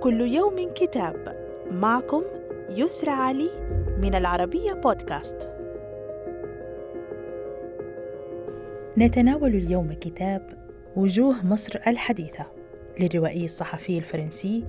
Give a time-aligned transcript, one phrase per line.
[0.00, 1.36] كل يوم كتاب.
[1.70, 2.22] معكم
[2.70, 3.50] يسرى علي
[3.98, 5.50] من العربية بودكاست.
[8.98, 10.42] نتناول اليوم كتاب
[10.96, 12.46] وجوه مصر الحديثة
[13.00, 14.64] للروائي الصحفي الفرنسي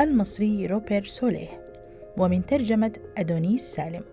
[0.00, 1.60] المصري روبير سوليه
[2.16, 4.04] ومن ترجمة أدونيس سالم.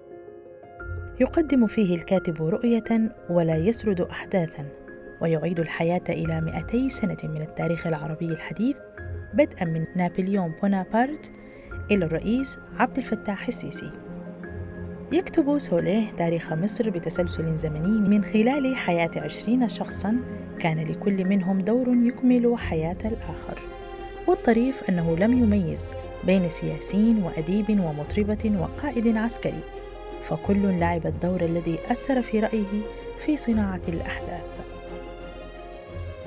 [1.19, 4.65] يقدم فيه الكاتب رؤية ولا يسرد أحداثا
[5.21, 8.78] ويعيد الحياة إلى 200 سنة من التاريخ العربي الحديث
[9.33, 11.31] بدءا من نابليون بونابرت
[11.91, 13.91] إلى الرئيس عبد الفتاح السيسي.
[15.11, 20.17] يكتب سوليه تاريخ مصر بتسلسل زمني من خلال حياة عشرين شخصا
[20.59, 23.61] كان لكل منهم دور يكمل حياة الآخر.
[24.27, 25.82] والطريف أنه لم يميز
[26.23, 29.59] بين سياسي وأديب ومطربة وقائد عسكري.
[30.23, 32.81] فكل لعب الدور الذي أثر في رأيه
[33.25, 34.70] في صناعة الأحداث.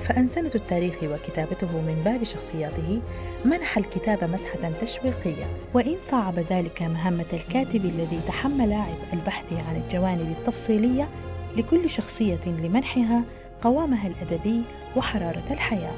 [0.04, 3.00] فأنسنة التاريخ وكتابته من باب شخصياته
[3.44, 5.44] منح الكتاب مسحة تشويقية.
[5.74, 11.08] وإن صعب ذلك مهمة الكاتب الذي تحمل عبء البحث عن الجوانب التفصيلية
[11.56, 13.24] لكل شخصية لمنحها
[13.62, 14.62] قوامها الأدبي
[14.96, 15.94] وحرارة الحياة.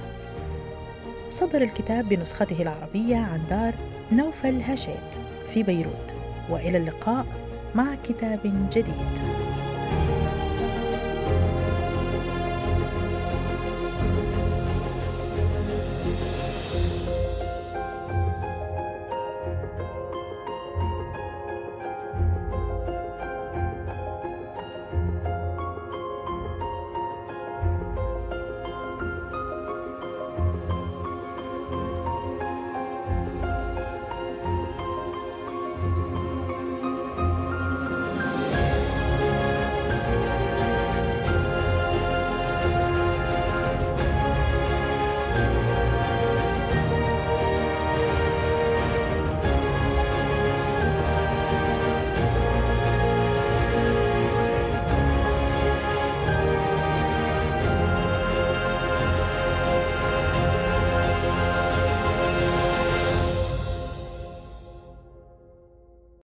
[1.30, 3.74] صدر الكتاب بنسخته العربية عن دار
[4.12, 5.20] نوفل هاشيت
[5.54, 6.14] في بيروت.
[6.50, 7.26] وإلى اللقاء
[7.74, 9.18] مع كتاب جديد.